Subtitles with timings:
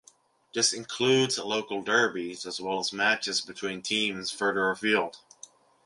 [0.55, 5.19] This includes local derbies as well as matches between teams further afield.